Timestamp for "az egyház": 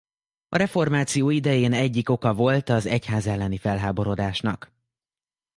2.69-3.27